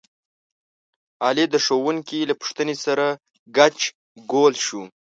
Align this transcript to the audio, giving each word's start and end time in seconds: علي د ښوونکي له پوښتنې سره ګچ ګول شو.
علي 1.25 1.45
د 1.53 1.55
ښوونکي 1.65 2.19
له 2.29 2.33
پوښتنې 2.41 2.75
سره 2.85 3.05
ګچ 3.57 3.77
ګول 4.31 4.53
شو. 4.65 4.81